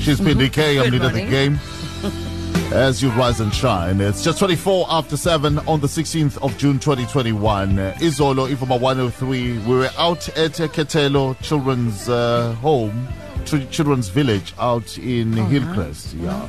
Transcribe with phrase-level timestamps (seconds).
[0.00, 0.78] She's Pindi K.
[0.78, 1.58] I'm leader of the game.
[2.72, 6.78] As you rise and shine, it's just 24 after 7 on the 16th of June
[6.78, 7.78] 2021.
[7.78, 9.58] Uh, Izolo, Ivuma 103.
[9.58, 13.08] We were out at Ketelo Children's uh, Home,
[13.44, 16.14] Ch- Children's Village out in Hillcrest.
[16.14, 16.48] Yeah.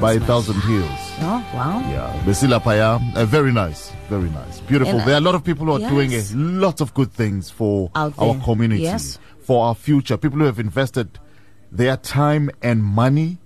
[0.00, 0.90] By Thousand Hills.
[1.20, 1.80] Oh, wow.
[1.90, 4.98] Yeah, Besila Paya, uh, very nice, very nice, beautiful.
[4.98, 5.90] And, there are a lot of people who are yes.
[5.90, 8.10] doing a lot of good things for our
[8.42, 9.18] community, Yes.
[9.40, 10.16] for our future.
[10.16, 11.20] People who have invested
[11.76, 13.38] their time and money.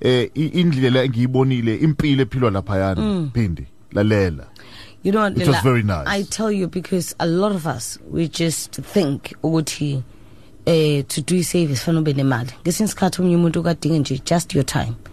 [0.00, 4.46] Eh, indlela engiyibonile impilo ephilwa laphayana phindi lalela
[5.04, 6.06] You know It was very nice.
[6.06, 10.02] I tell you because a lot of us we just think ukuthi
[10.66, 12.50] eh to do service fanele ube nemali.
[12.62, 14.94] Ngesinye isikhathi omunye umuntu ukadinga nje just your time.
[14.96, 15.11] Mm.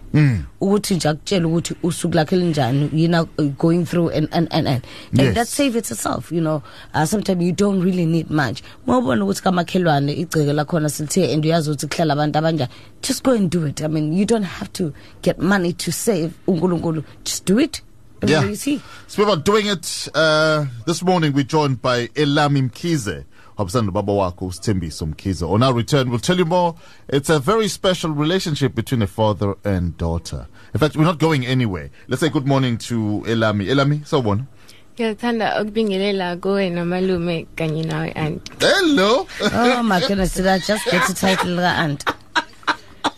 [0.60, 4.68] Ukuthi nje akutshela ukuthi usuku lakhe linjani you know uh, going through and and and
[4.68, 5.34] and, and Yes.
[5.34, 6.62] that save itself you know.
[6.94, 8.62] Uh, sometimes you don't really need much.
[8.86, 12.70] Mawubona ukuthi kamakhelwane igceke lakhona silithe and uyazi ukuthi kuhlala abantu abanjani
[13.02, 13.82] just go and do it.
[13.82, 14.92] I mean you don't have to
[15.22, 17.04] get money to save unkulunkulu.
[17.24, 17.82] Just do it
[18.26, 18.44] Yeah.
[18.44, 21.32] you see So we were doing it uh, this morning.
[21.32, 23.24] We're joined by Elami Mkhize,
[23.58, 25.42] Hobsando Baba Wako, Stimbiso Mkhize.
[25.48, 26.74] On our return, we'll tell you more.
[27.08, 30.46] It's a very special relationship between a father and daughter.
[30.74, 31.90] In fact, we're not going anywhere.
[32.08, 33.66] Let's say good morning to Elami.
[33.66, 34.46] Elami, so one.
[34.94, 39.26] ngiyathanda ukubingelela kuwe nomalume kanye nawe anti Hello.
[39.54, 42.04] oh my goodness did i just get the title ka aunt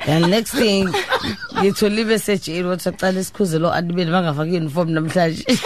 [0.07, 0.89] and next thing
[1.61, 5.45] ngithola imessage in WhatsApp cala isikhuze lo aunt beni bangafaki uniform namhlanje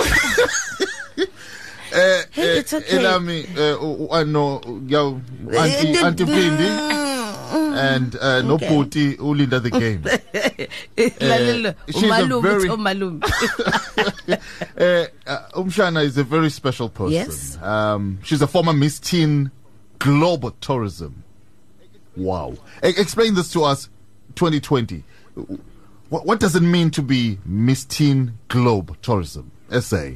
[1.93, 2.99] Eh, eh, it's okay.
[2.99, 5.15] Elami, uh, u- u- ano, yaw,
[5.57, 6.69] Auntie, Auntie Pindi,
[7.79, 8.69] and uh, no Okay.
[8.69, 10.03] Puti, Ulinda the game.
[11.21, 12.77] lalela she's a very- uh,
[15.27, 17.13] uh, Umshana is a very special person.
[17.15, 17.57] Yes.
[17.63, 19.51] Um, she's a former Miss Teen
[19.99, 21.23] Global Tourism.
[22.15, 22.59] Wow.
[22.85, 23.89] E- explain this to us,
[24.37, 25.03] 2020.
[26.09, 29.51] What, what does it mean to be Miss Teen Globe Tourism?
[29.71, 30.13] SA.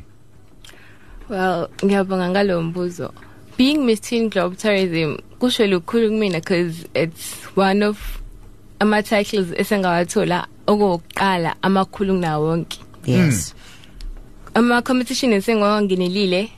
[1.31, 3.13] well ngiyabonga ngalo mbuzo
[3.59, 8.21] being miss teen globe tourism kusho lukhulu kumina because it's one of
[8.79, 14.51] ama-titles esengawathola okokuqala amakhulu kunawo wonke yes hmm.
[14.55, 16.51] ama-competition esengiwangenelile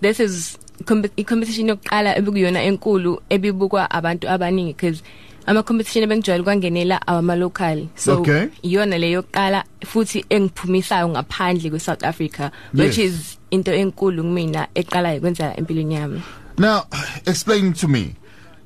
[0.00, 5.02] this is compe- i-competition yokuqala ebikuyona enkulu ebibukwa abantu abaningi because
[5.46, 8.46] ama-competition ebengijwayele ukwangenela awama-local so Okay.
[8.62, 13.12] iyona leyo yokuqala futhi engiphumisayo ngaphandle kwe-south africa which Yes.
[13.14, 16.22] is into enkulu kumina eqalayo kwenzela empilweni yami
[16.58, 16.82] Now,
[17.26, 18.14] explain to me.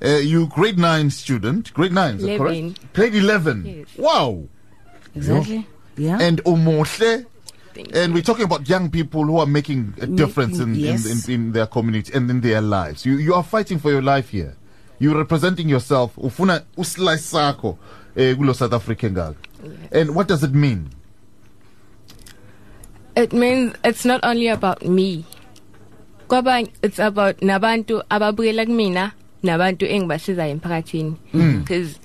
[0.02, 1.72] Uh, you grade 9 student.
[1.72, 2.74] Grade 9, is that Eleven.
[2.74, 2.92] correct?
[2.94, 3.64] Grade 11.
[3.66, 3.88] Yes.
[3.98, 4.44] Wow.
[5.16, 5.64] exactly
[5.96, 7.24] yeah and Umoshe.
[7.94, 11.06] And we're talking about young people who are making a difference in, yes.
[11.06, 13.06] in, in, in their community and in their lives.
[13.06, 14.56] You, you are fighting for your life here.
[15.00, 16.16] You're representing yourself.
[16.16, 17.78] Ufuna uslice sakho
[18.16, 19.34] eh, kulo South African girl.
[19.92, 20.90] And what does it mean?
[23.16, 25.24] it means it's not only about me
[26.28, 31.98] kwaba it's about nabantu ababukela kumina nabantu engibasizayo emphakathini because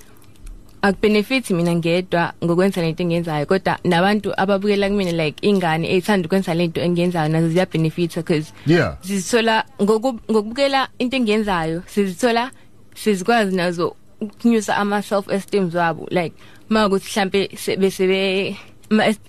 [0.82, 6.80] akubenefiti mina ngedwa ngokwenza lento engiyenzayo kodwa nabantu ababukela kumina like ingane eyithanda ukwenza lento
[6.80, 8.96] engiyenzayo nazo ziyabenefita because Yeah.
[9.00, 12.50] sizithola ngoku- ngokubukela into engiyenzayo sizithola
[12.94, 16.34] sizikwazi nazo ukunyusa ama-self esteem wabo like
[16.68, 18.56] ma ukuthi mhlampe se- besebe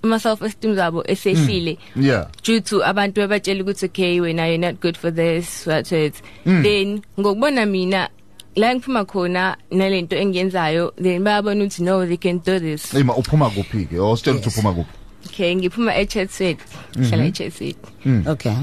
[0.02, 2.26] ama-self esteem wabo esehlile Yeah.
[2.44, 6.14] due to abantu abatshela ukuthi okay wena you're not good for this what it.
[6.44, 8.08] Then ngokubona mina
[8.56, 12.94] la ngiphuma khona nalento engiyenzayo then bayabona ukuthi no they can do this.
[12.94, 13.98] Ima uphuma kuphi ke?
[13.98, 14.92] Or still to uphuma kuphi?
[15.26, 16.62] okay ngiphuma echatsworth
[16.98, 17.76] ngihlala echatsworth
[18.26, 18.54] okay.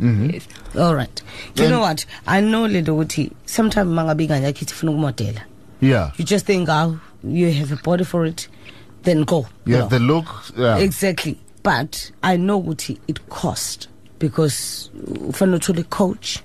[0.00, 0.76] E-village yes.
[0.76, 1.22] All right.
[1.56, 2.06] You know what?
[2.26, 5.40] I know lento ukuthi sometimes mangabe ingane yakhe ithi funa ukumodela
[5.80, 6.10] Yeah.
[6.16, 8.48] you just think oh you have a body for it
[9.02, 9.46] then go.
[9.64, 10.26] You have the look.
[10.56, 10.78] Yeah.
[10.78, 11.38] exactly.
[11.62, 14.90] But i know ukuthi it cost because
[15.28, 16.38] ufanele uthole coach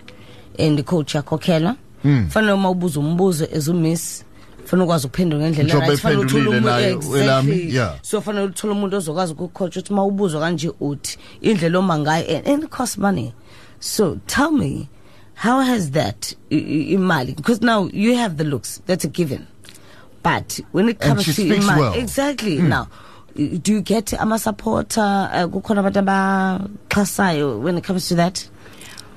[0.59, 2.27] and the coach yakhokhela hmm.
[2.29, 4.23] fanele uma ubuza umbuzo as umiss
[4.65, 5.99] fanele ukwazi ukuphendula ngendlela Njengoba right.
[6.01, 7.75] Fanele uthole umuntu- exactly.
[7.75, 7.95] yeah.
[8.01, 12.47] so fanele uthole umuntu ozokwazi ukucoach ukuthi uma ubuzwa kanje uthi indlela oma ngayo and,
[12.47, 13.33] and it costs money
[13.79, 14.87] so tell me
[15.35, 19.39] how has that i- i- imali because now you have the looks that's a given
[20.23, 21.93] but when it And comes she to speaks imali well.
[21.95, 22.87] exactly now
[23.39, 28.39] i- do you get ama-supporter uh, kukhona abantu abaxhasayo when it comes to that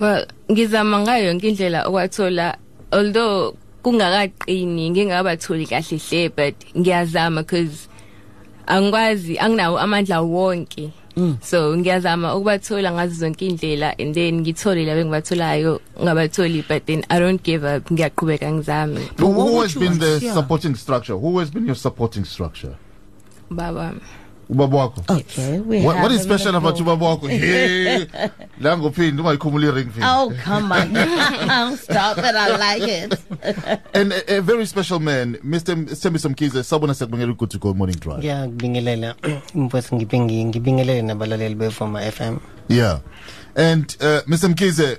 [0.01, 2.57] well ngizama ngayo yonke indlela okwathola
[2.93, 7.89] although kungakaqini ngingakabatholi kahle hle but ngiyazama because
[8.67, 10.91] angikwazi anginawo amandla wonke
[11.43, 17.19] so ngiyazama ukubathola ngazo zonke indlela and then ngithole labo engibatholayo ngabatholi but then i
[17.21, 20.01] don't give up ngiyaqhubeka ngizame Who, what who would has you been want?
[20.01, 20.35] the Yeah.
[20.35, 21.17] supporting structure?
[21.19, 22.75] Who has been your supporting structure?
[23.51, 23.95] baba
[24.51, 25.01] Ubaba wakho.
[25.09, 26.85] Okay, we What, have what is him in special the about call.
[26.85, 27.29] ubaba wakho?
[27.31, 28.07] Hey,
[28.61, 30.07] la ngophindi ungayikhumuli ring finger.
[30.07, 31.77] Oh, come on.
[31.79, 32.25] Stop it.
[32.37, 33.19] I like it.
[33.95, 35.75] And a, a very special man, Mr.
[35.97, 38.19] Sembi Somkize, sabona sekubongela good to go morning drive.
[38.19, 39.15] ngiyakubingelela
[39.55, 42.37] mfowethu ngibingi ngibingelele nabalaleli bevuma FM
[42.69, 43.01] Yeah.
[43.57, 44.49] And uh, Mr.
[44.49, 44.99] Mkhize,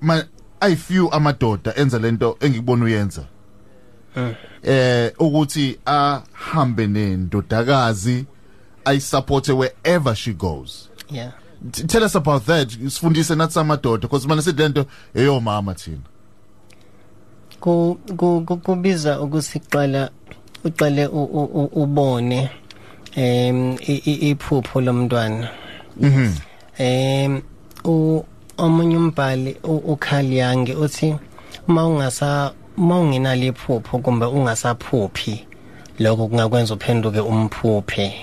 [0.00, 0.22] my
[0.60, 3.26] I few amadoda enza lento engikubona uyenza.
[4.62, 8.24] Eh ukuthi ahambe nendodakazi
[8.84, 10.88] ayisupport wherever she goes.
[11.10, 11.32] yeah
[11.72, 12.68] T- Tell us about that.
[12.68, 14.42] Sifundise nathi amadoda because mana
[15.14, 15.98] eyo mama thina.
[17.60, 20.10] kubiza ukusiqala
[20.64, 21.06] uqale
[21.82, 22.50] ubone
[23.16, 25.48] em iphupho lomntwana.
[26.00, 26.34] Mhm.
[26.78, 27.42] Em
[27.84, 28.24] u
[28.58, 31.16] omunye umbhali uKhali Yange uthi
[31.68, 35.46] uma ungasa uma ungenalo iphupho kumbe ungasaphuphi
[35.98, 38.14] lokho kungakwenza uphenduke umphuphe.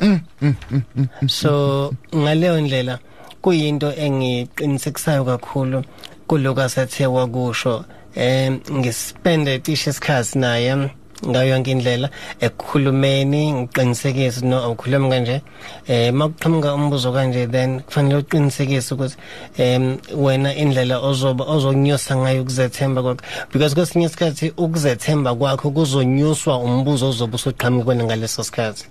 [0.00, 0.54] Mm, mm,
[0.96, 2.98] mm, so ngaleyo ndlela
[3.42, 5.84] kuyinto engiqinisekisayo kakhulu
[6.26, 7.84] kuloku asethe wakusho
[8.14, 10.90] em ngispende cishe isikhathi naye
[11.26, 12.10] ngayo yonke indlela
[12.40, 15.42] ekukhulumeni ngiqinisekise no awukhulumi kanje.
[15.88, 19.16] Eh makuqhamuka umbuzo kanje then kufanele uqinisekise ukuthi
[19.58, 23.22] em wena indlela ozoba ozonyusa ngayo ukuzethemba kwakho.
[23.52, 28.86] Because kwesinye isikhathi ukuzethemba kwakho kuzonyuswa umbuzo ozobe usuqhamuka kuwena ngaleso sikhathi.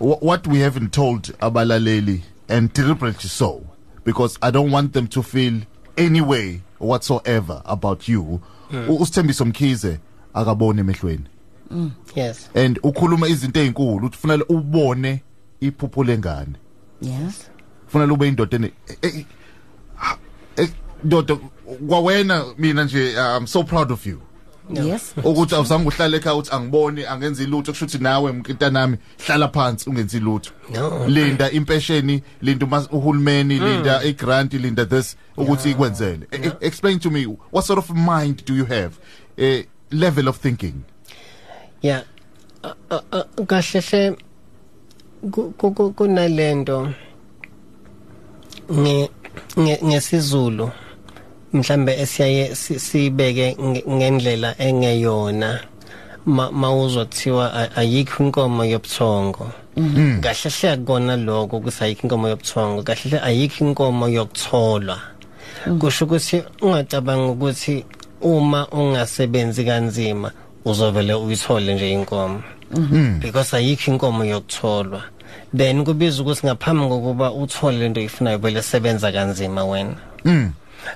[0.00, 3.62] Wh- what we haven't told abalaleli and deliberately so
[4.04, 5.60] because I don't want them to feel
[5.96, 8.40] any way whatsoever about you.
[8.88, 10.00] U- Usithembiso Mkhize
[10.34, 11.24] akabone emehlweni.
[12.16, 15.22] yes and ukhuluma izinto ezinkulu uthi kufanele ubone
[15.60, 16.52] iphupho lengane
[17.02, 17.50] Yes.
[17.84, 19.26] kufanele ube indoda ene eh, eh,
[20.56, 20.70] eh,
[21.04, 21.36] ndoda
[21.88, 24.20] kwawena mina nje I'm so proud of you
[24.70, 25.14] Yes.
[25.24, 27.72] ukuthi awuzange uhlale ekhaya uthi angiboni angenzi lutho.
[27.72, 28.96] Kusho ukuthi nawe mntanami
[29.26, 30.50] hlala phansi ungenzi lutho.
[31.08, 36.26] Linda impesheni linda uhulumeni linda igrant linda this ukuthi ikwenzele.
[36.32, 38.98] E- e- explain to me what sort of mind do you have?
[39.38, 40.82] A level of thinking.
[41.82, 42.02] Yeah.
[43.46, 44.16] Kahle hle
[45.30, 46.92] ku- ku- ku- kunalento
[48.70, 49.10] nge-
[49.84, 50.70] ngesizulu.
[51.52, 55.60] Mhlambe esiyaye si- sibeke nge- ngendlela engeyona
[56.26, 59.50] ma mawuzothiwa ayikho inkomo yobuthongo.
[60.20, 64.98] Kahle hle akona lokho ukuthi ayikho inkomo yobuthongo kahle hle ayikho inkomo yokutholwa.
[65.78, 67.84] Kusho ukuthi ungacabanga ukuthi
[68.20, 70.30] uma ungasebenzi kanzima
[70.64, 72.42] uzovele uyithole nje inkomo.
[73.20, 75.02] Because ayikho inkomo yokutholwa.
[75.56, 79.94] Then kubiza ukuthi ngaphambi kokuba uthole lento oyifunayo vele sebenza kanzima wena.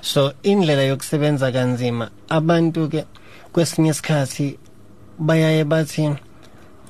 [0.01, 2.09] So indlela yokusebenza kanzima.
[2.29, 3.05] Abantu ke
[3.53, 4.57] kwesinye isikhathi
[5.19, 6.09] bayaye bathi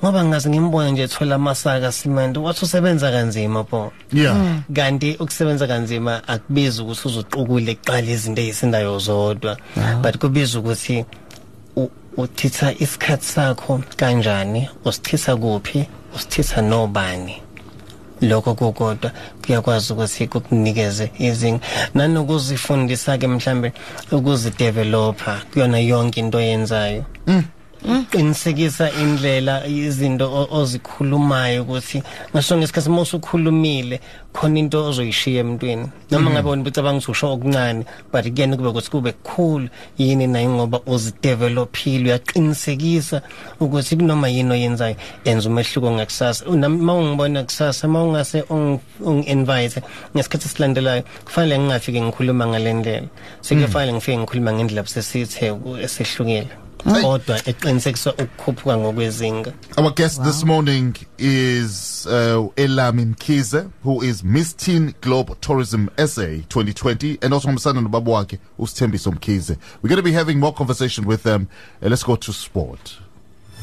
[0.02, 3.92] ngoba ngaze ngimbona nje ethola amasaka cement wathi usebenza kanzima po.
[4.12, 4.36] Yeah.
[4.74, 9.56] Kanti ukusebenza kanzima akubizi ukuthi uzoqukule kuqala izinto ezisindayo zodwa.
[10.02, 11.04] But kubiza ukuthi
[11.76, 17.42] u- uthitha isikhathi sakho kanjani usithitha kuphi usithitha nobani.
[18.22, 19.10] Lokho kokodwa
[19.44, 21.60] kuyakwazi ukuthi kukunikeze izinga
[21.94, 23.72] nanokuzifundisa ke mhlambe
[24.12, 27.04] ukuzidevelopa kuyona yonke into oyenzayo.
[27.82, 34.00] Qinisekisa indlela izinto ozikhulumayo ukuthi ngaso ngesikhathi uma usukhulumile
[34.32, 35.86] khona into ozoyishiya emntwini.
[36.10, 40.50] Noma ngabe wena ucabanga ukuthi usho okuncane but kuyena kube ukuthi kube kukhulu yini nayo
[40.50, 43.22] ngoba uzidevelophile uyaqinisekisa
[43.60, 46.46] ukuthi kunoma yini oyenzayo yenza umehluko ngakusasa.
[46.46, 48.44] Uma ungibona kusasa uma ungase
[49.00, 49.82] ungi-invite
[50.14, 53.08] ngesikhathi esilandelayo kufanele ngingafike ngikhuluma ngale ndlela.
[53.40, 62.06] Sekufanele ngifike ngikhuluma ngendlela sesithe esihlukile kodwa eqinisekisa ukukhuphuka ngokwezinga Our guest this morning is
[62.06, 68.12] uh, Elami Mkhize, who is Miss Teen Globe Tourism SA 2020, and also Msana Nobaba
[68.12, 69.56] wake, Usthembiso Mkhize.
[69.82, 71.48] We're going to be having more conversation with them.
[71.82, 72.98] Uh, let's go to sport.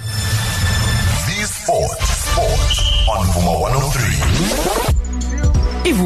[0.05, 1.99] The Sport.
[1.99, 4.78] Sport on Vuma 103.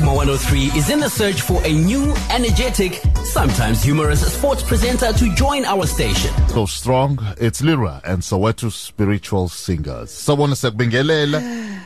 [0.04, 5.34] Ivuma 103 is in the search for a new, energetic, sometimes humorous sports presenter to
[5.34, 6.30] join our station.
[6.50, 10.12] So strong, it's Lyra and Soweto spiritual singers.
[10.12, 11.40] Someone said Bengelela.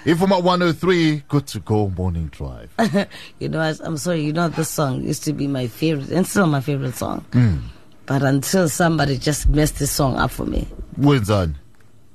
[0.04, 2.74] Ivuma 103, good to go morning drive.
[3.40, 6.26] You know, I, I'm sorry, you know, this song used to be my favorite and
[6.26, 7.24] still my favorite song.
[7.34, 7.62] Mm.
[8.08, 10.68] But until somebody just messed this song up for me.
[11.00, 11.54] Wenzani?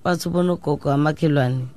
[0.04, 1.68] Bathi ubona ugogo amakhelwane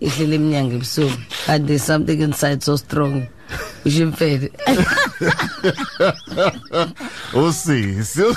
[0.00, 3.28] ihlele eminyanga ebusuku and there's something inside so strong
[3.84, 4.52] ushimfele
[7.34, 8.02] Usi.
[8.04, 8.34] so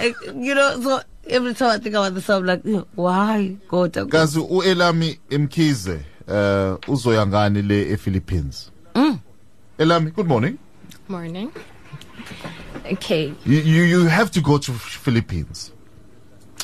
[0.00, 2.62] eh, you know so every time i think about the song like
[2.94, 8.70] why god Kazi uElami Mkhize uh uzoya ngani le ePhilippines?
[8.94, 9.18] Mm.
[9.78, 10.58] Elami, good morning.
[11.08, 11.50] Morning.
[12.92, 13.32] Okay.
[13.46, 15.72] You, you you have to go to Philippines.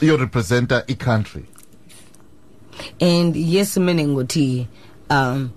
[0.00, 1.44] You represent a country.
[3.00, 4.66] and yes meaning ukuthi
[5.10, 5.50] um i- i-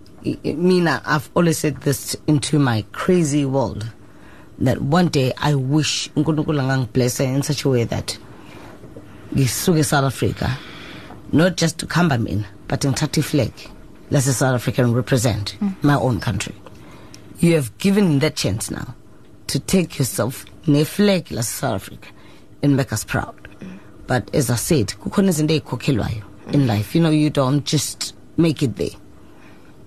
[0.44, 3.86] mina i've always said this into my crazy world
[4.60, 8.18] that one day i wish uNkulunkulu angangibless in such a way that
[9.34, 10.58] ngisuke South Africa
[11.32, 13.52] not just to come by me, but ngithatha iflag
[14.10, 15.74] lase South Africa and represent mm.
[15.82, 16.54] my own country.
[17.40, 18.96] You have given that chance now
[19.48, 22.10] to take yourself ne flag lase South Africa
[22.62, 23.36] and make us proud.
[24.08, 26.24] But as i said kukhona izinto ezikhokhelwayo
[26.54, 26.68] in mm.
[26.68, 26.94] life.
[26.96, 28.98] You know you don't just make it there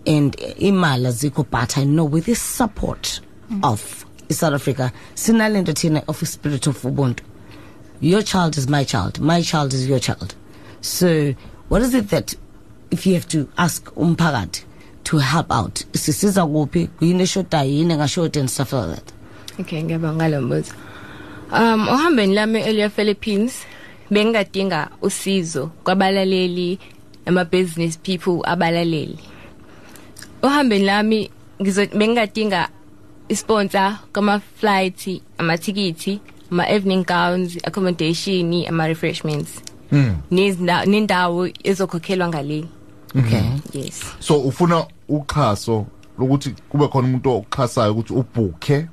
[0.07, 3.21] and imali azikho but i know with the support
[3.63, 7.25] of south africa sinalento thina of spirit of ubuntu
[8.01, 10.35] your child is my child my child is your child
[10.81, 11.35] so
[11.71, 12.35] what is it that
[12.91, 14.63] if you have to ask umphakathi
[15.03, 19.13] to help out sisiza kuphi kuyini eshodayo yini engashodi and stuff like that
[19.61, 20.73] Okay, ngiyabonga ngalo mbuzo.
[21.53, 23.53] Um ohambeni lami eLia Philippines
[24.11, 26.79] bengingadinga usizo kwabalaleli
[27.27, 29.19] ama business people abalaleli.
[30.45, 31.31] Ohambeni lami
[31.63, 32.69] ngizo bengadinga
[33.29, 36.21] isponsor kama flight, ama tickets,
[36.51, 39.63] ama evening gowns, accommodation, ama refreshments.
[39.93, 40.17] Mm.
[40.31, 42.65] Nezindawo nendawo ezokhokhelwa ngale.
[43.19, 44.03] okay Yes.
[44.21, 45.87] So ufuna uxhaso
[46.19, 48.87] lokuthi kube khona umuntu oxhasayo ukuthi ubooke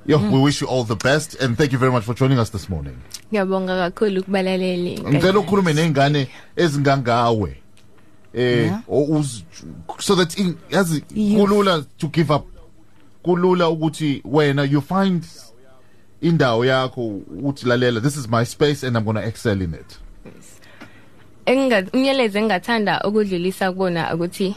[0.06, 2.50] Yeah, we wish you all the best and thank you very much for joining us
[2.50, 2.96] this morning.
[3.32, 4.98] Ngiyabonga kakhulu kubalaleli.
[5.00, 7.56] ngicela ukhulume nengane ezingangawe
[8.34, 8.80] eh Yeah.
[8.88, 9.42] o- uz-
[9.98, 12.46] so that in- yazi You- kulula to give up
[13.22, 15.24] kulula ukuthi wena you find
[16.20, 19.98] indawo yakho uthi lalela this is my space and I'm going to excel in it
[21.46, 24.54] enga umyalezo engathanda ukudlulisa kubona ukuthi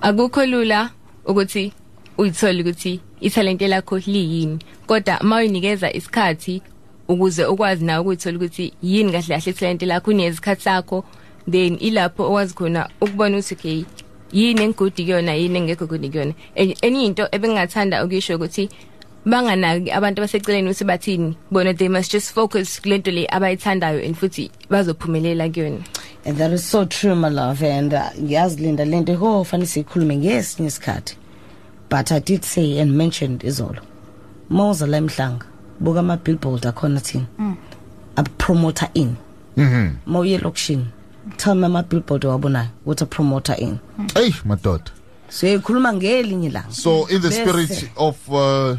[0.00, 0.90] akukho lula
[1.26, 1.72] ukuthi
[2.20, 6.62] uyithole ukuthi ithalente lakho liyini kodwa mawunikeza isikhathi
[7.08, 11.04] ukuze ukwazi nawe ukuyithola ukuthi yini kahle kahle ithalente lakho unesikhathi sakho
[11.50, 13.84] then ilapho owazi khona ukubona ukuthi okay
[14.32, 16.34] yini engigudi kuyona yini engekho gudi kuyona.
[16.54, 18.68] Enye enye into ebengathanda ukisho ukuthi
[19.26, 24.50] banganaki abantu abaseceleni ukuthi bathini bona they must just focus kulento le abayithandayo and futhi
[24.70, 25.84] bazophumelela kuyona.
[26.24, 30.16] And that is so true my love and uh, yazi linda lento ho fanele sikhulume
[30.16, 31.19] ngesinye isikhathi.
[31.90, 33.82] But i did say and mentioned izolo
[34.50, 35.46] mawuza la emhlanga
[35.80, 37.26] buka ama billboard akhona thina.
[38.16, 39.16] A promoter in.
[39.56, 39.96] Mhm.
[40.06, 40.86] Mawuye lokishini
[41.36, 43.78] tell me ama billboard wabonayo what a promoter in.
[44.14, 44.90] Hey madoda.
[45.28, 46.62] So ngelinye la.
[46.70, 48.76] So in the spirit of uh,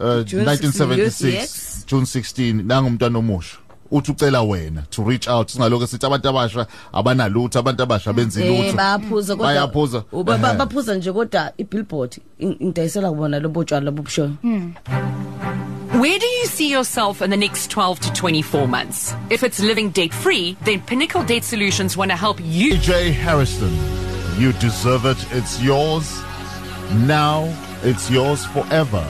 [0.00, 3.56] uh, June 1976 June 16 nangumntwana omusha
[3.92, 8.48] uthi ucela wena to reach out singaloke sithi abantu abasha abanalutho abantu abasha benza eh
[8.64, 10.56] lutho bayaphuza kodwa bayaphuza Uba- ba- Ehhe.
[10.58, 14.30] baphuza nje kodwa ibillboard ngidayisela kubona lobo tshwala lobushoyo
[16.00, 19.14] Where do you see yourself in the next 12 to 24 months?
[19.30, 22.76] If it's living debt free, then Pinnacle Debt Solutions want to help you.
[22.78, 23.70] Jay Harrison,
[24.38, 25.18] you deserve it.
[25.32, 26.22] It's yours
[27.06, 27.46] now.
[27.84, 29.04] It's yours forever.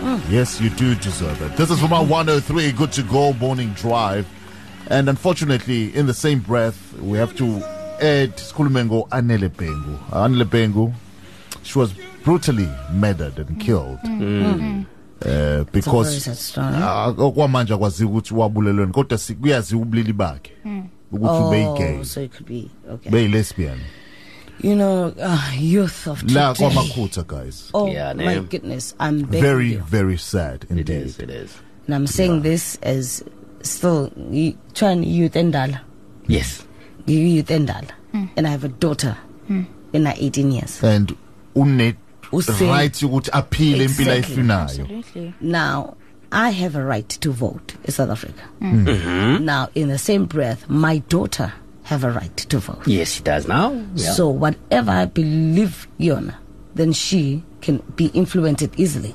[0.00, 0.30] Mm.
[0.30, 1.56] Yes, you do deserve it.
[1.56, 4.26] This is from our 103 Good to Go morning drive.
[4.88, 7.56] And unfortunately, in the same breath, we have to
[8.00, 9.98] add Skulumengo Anele Pengu.
[10.10, 10.94] Anele Pengu,
[11.62, 11.92] she was
[12.24, 13.60] brutally murdered and mm.
[13.60, 13.98] killed.
[14.04, 14.84] Mm.
[14.84, 14.86] Uh,
[15.20, 16.76] It's a because very sad story.
[16.76, 20.52] Ah, okwamanje akwaziwa ukuthi wabulelweni kodwa kuyaziwa ubulili bakhe
[21.12, 23.10] ukuthi ubeyigay Oh, so it could be okay.
[23.12, 23.78] beyi-lesbian
[24.60, 26.34] You know, uh, youth of today.
[26.34, 28.42] la kwamakhutha guys Oh Yeah, my no.
[28.42, 29.78] goodness, I'm very you.
[29.80, 31.18] very sad indeed is.
[31.18, 31.50] It is.
[31.86, 33.22] And I'm saying this as
[33.62, 35.80] still y- trying youth endala,
[36.26, 36.64] Yes.
[37.06, 38.24] youth endala, hmm.
[38.36, 39.62] and I have a daughter hmm.
[39.92, 40.82] in her 18 years.
[40.82, 41.16] and
[41.54, 41.94] une
[42.32, 44.42] Use- right ukuthi aphile impilo Exactly.
[44.42, 45.96] ayifunayo Now,
[46.30, 48.42] I have a right to vote in South Africa.
[48.58, 48.86] Hmm.
[48.86, 49.44] Mm-hmm.
[49.44, 51.52] Now, in the same breath, my daughter
[51.88, 52.86] have a right to vote.
[52.86, 53.72] Yes, he does now.
[53.94, 54.12] Yeah.
[54.12, 56.34] So whatever I believe yona,
[56.74, 59.14] then she can be influenced easily.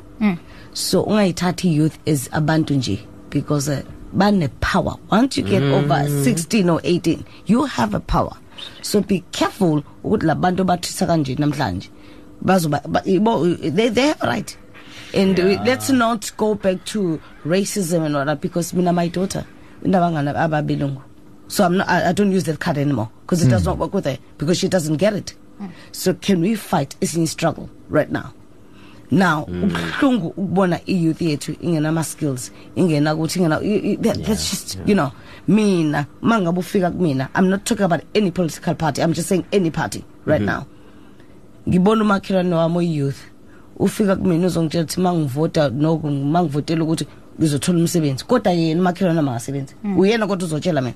[0.74, 3.00] So ungayithathi youth is abantu nje
[3.30, 4.96] because uh, bane power.
[5.12, 8.36] Once you get over 16 or 18, you have a power.
[8.82, 11.90] So be careful ukuthi labantu bathisa kanje namhlanje.
[12.44, 14.58] Bazoba ba- ibo- they they have a right.
[15.14, 19.46] And uh, let's not go back to racism and all that because mina my daughter
[19.84, 21.02] mina indabangana ababelungu.
[21.48, 23.94] So I'm not I, I don't use that card anymore because it does not work
[23.94, 25.36] with her because she doesn't get it.
[25.92, 28.34] So can we fight is in struggle right now.
[29.12, 34.80] Now, ubuhlungu ukubona i-youth yethu ingenama skills, ingena ukuthi ingena i- i- that, that's just
[34.86, 35.12] you know,
[35.48, 39.02] mina mangabe ufika kumina, I'm not talking about any political party.
[39.02, 40.66] I'm just saying any party right now.
[41.70, 43.18] ngibona umakhelwane wami oyi-youth
[43.80, 47.08] ufika kumina uzongitshela ukuthi mangivota noku mangivotela ukuthi
[47.40, 50.96] ngizothola umsebenzi kodwa yena umakhelwane wami akasebenzi uyena kodwa uzotshela mina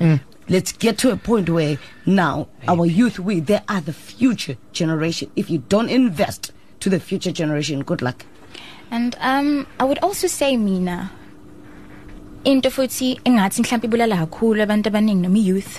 [0.00, 0.20] Mm.
[0.48, 5.30] let's get to a point where now our youth we they are the future generation.
[5.36, 8.26] If you don't invest to the future generation good luck.
[8.90, 11.10] And um I would also say mina
[12.44, 15.78] into futhi engathi mhlawumbe ibulala kakhulu abantu abaningi noma youth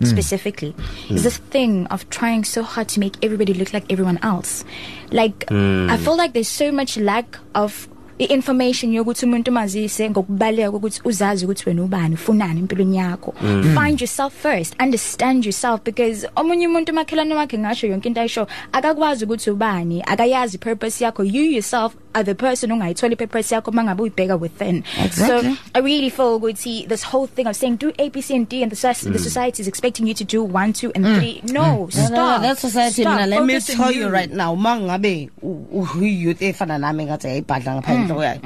[0.00, 0.06] mm.
[0.06, 1.16] specifically mm.
[1.16, 4.64] is this thing of trying so hard to make everybody look like everyone else.
[5.10, 7.88] Like i feel like there's so much lack of
[8.20, 13.34] i-information yokuthi umuntu mazise ngokubaleka ukuthi uzazi ukuthi wena ubani ufunani empilweni yakho.
[13.42, 13.76] Mm.
[13.78, 19.24] Find yourself first understand yourself because omunye umuntu makhelwane wakhe ngasho yonke into ayisho akakwazi
[19.24, 21.24] ukuthi ubani akayazi purpose yakho.
[21.24, 25.54] You yourself are the person ongayithola purpose yakho mangabe uyibheka within Exactly.
[25.54, 28.48] so i really feel ukuthi this whole thing of saying do a b c and
[28.48, 29.28] d and the, soc- the mm.
[29.28, 31.18] society is expecting you to do 1 2 and mm.
[31.18, 31.52] 3 mm.
[31.52, 33.14] no stop No, no, no, that society stop.
[33.14, 37.74] mina let me tell you right now mangabe u- u- uyi-youth efana nami ngathi ayibhadla
[37.74, 38.40] ngaphandle enhloko yayo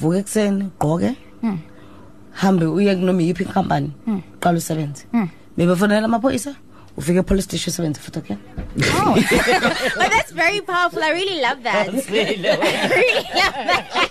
[0.00, 1.10] vuka ekuseni gqoke
[2.32, 3.90] hambe uye kunoma iyiphi inkampani
[4.40, 5.04] qala usebenze
[5.56, 6.54] bebefonela amaphoyisa
[6.98, 9.14] ufike epolice station usebenze futhi okay oh.
[10.00, 12.60] but that's very powerful i really love that I really love
[13.70, 14.08] that I.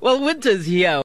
[0.00, 1.02] Well, winter's here.